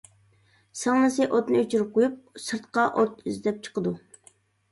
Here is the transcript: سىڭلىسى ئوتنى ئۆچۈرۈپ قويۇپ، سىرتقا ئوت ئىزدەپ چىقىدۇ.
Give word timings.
سىڭلىسى 0.79 1.25
ئوتنى 1.39 1.59
ئۆچۈرۈپ 1.59 1.91
قويۇپ، 1.97 2.15
سىرتقا 2.45 2.85
ئوت 3.01 3.23
ئىزدەپ 3.29 3.59
چىقىدۇ. 3.69 3.93